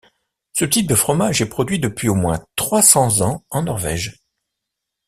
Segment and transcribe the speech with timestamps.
[0.53, 4.19] Ce type de fromage est produit depuis au moins trois cents ans en Norvège.